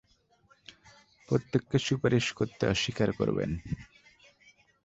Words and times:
প্রত্যেকেই 1.29 1.81
সুপারিশ 1.87 2.25
করতে 2.31 2.63
অস্বীকার 2.67 3.09
করবেন। 3.11 3.51